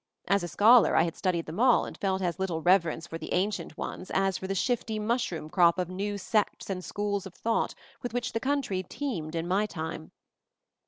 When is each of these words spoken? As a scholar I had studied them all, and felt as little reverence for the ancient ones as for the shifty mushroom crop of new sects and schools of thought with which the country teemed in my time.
As 0.27 0.41
a 0.41 0.47
scholar 0.47 0.95
I 0.95 1.03
had 1.03 1.15
studied 1.15 1.45
them 1.45 1.59
all, 1.59 1.85
and 1.85 1.95
felt 1.95 2.23
as 2.23 2.39
little 2.39 2.63
reverence 2.63 3.05
for 3.05 3.19
the 3.19 3.31
ancient 3.35 3.77
ones 3.77 4.09
as 4.09 4.35
for 4.35 4.47
the 4.47 4.55
shifty 4.55 4.97
mushroom 4.97 5.47
crop 5.47 5.77
of 5.77 5.89
new 5.89 6.17
sects 6.17 6.71
and 6.71 6.83
schools 6.83 7.27
of 7.27 7.35
thought 7.35 7.75
with 8.01 8.11
which 8.11 8.33
the 8.33 8.39
country 8.39 8.81
teemed 8.81 9.35
in 9.35 9.47
my 9.47 9.67
time. 9.67 10.09